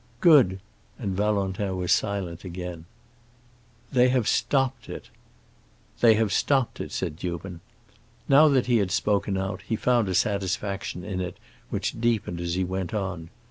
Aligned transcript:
"Good!" 0.19 0.61
And 0.97 1.15
Valentin 1.15 1.77
was 1.77 1.91
silent 1.91 2.43
again. 2.43 2.85
"They 3.91 4.09
have 4.09 4.27
stopped 4.27 4.89
it." 4.89 5.09
"They 5.99 6.15
have 6.15 6.33
stopped 6.33 6.81
it," 6.81 6.91
said 6.91 7.23
Newman. 7.23 7.61
Now 8.27 8.47
that 8.47 8.65
he 8.65 8.77
had 8.77 8.89
spoken 8.89 9.37
out, 9.37 9.61
he 9.61 9.75
found 9.75 10.09
a 10.09 10.15
satisfaction 10.15 11.03
in 11.03 11.21
it 11.21 11.37
which 11.69 12.01
deepened 12.01 12.41
as 12.41 12.55
he 12.55 12.63
went 12.63 12.95
on. 12.95 13.29